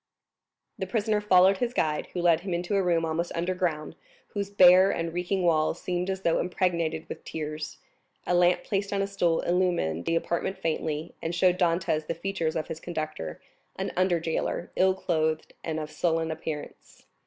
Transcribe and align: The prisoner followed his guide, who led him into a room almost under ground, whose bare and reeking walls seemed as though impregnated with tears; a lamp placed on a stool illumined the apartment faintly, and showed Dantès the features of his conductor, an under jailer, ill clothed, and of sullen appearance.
The 0.79 0.87
prisoner 0.87 1.21
followed 1.21 1.59
his 1.59 1.75
guide, 1.75 2.07
who 2.13 2.23
led 2.23 2.39
him 2.39 2.55
into 2.55 2.75
a 2.75 2.81
room 2.81 3.05
almost 3.05 3.31
under 3.35 3.53
ground, 3.53 3.95
whose 4.29 4.49
bare 4.49 4.89
and 4.89 5.13
reeking 5.13 5.43
walls 5.43 5.79
seemed 5.79 6.09
as 6.09 6.21
though 6.23 6.39
impregnated 6.39 7.07
with 7.07 7.23
tears; 7.23 7.77
a 8.25 8.33
lamp 8.33 8.63
placed 8.63 8.91
on 8.91 9.03
a 9.03 9.05
stool 9.05 9.41
illumined 9.41 10.05
the 10.05 10.15
apartment 10.15 10.57
faintly, 10.57 11.13
and 11.21 11.35
showed 11.35 11.59
Dantès 11.59 12.07
the 12.07 12.15
features 12.15 12.55
of 12.55 12.67
his 12.67 12.79
conductor, 12.79 13.39
an 13.75 13.91
under 13.95 14.19
jailer, 14.19 14.71
ill 14.75 14.95
clothed, 14.95 15.53
and 15.63 15.79
of 15.79 15.91
sullen 15.91 16.31
appearance. 16.31 17.05